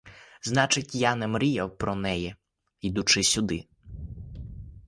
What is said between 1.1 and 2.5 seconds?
не мріяв про неї,